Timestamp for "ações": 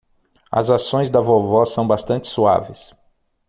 0.71-1.11